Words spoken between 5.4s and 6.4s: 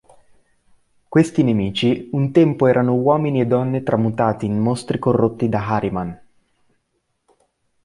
da Ahriman.